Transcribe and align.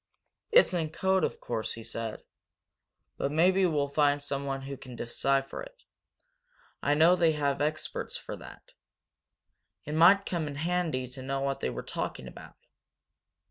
"It's 0.51 0.73
in 0.73 0.89
code, 0.89 1.23
of 1.23 1.39
course," 1.39 1.73
he 1.73 1.83
said, 1.83 2.23
"but 3.17 3.31
maybe 3.31 3.67
we'll 3.67 3.87
find 3.87 4.23
someone 4.23 4.63
who 4.63 4.75
can 4.75 4.95
decipher 4.95 5.61
it 5.61 5.83
I 6.81 6.95
know 6.95 7.15
they 7.15 7.33
have 7.33 7.61
experts 7.61 8.17
for 8.17 8.35
that. 8.37 8.71
It 9.85 9.93
might 9.93 10.25
come 10.25 10.47
in 10.47 10.55
handy 10.55 11.07
to 11.09 11.21
know 11.21 11.41
what 11.41 11.59
they 11.59 11.69
were 11.69 11.83
talking 11.83 12.27
about." 12.27 12.55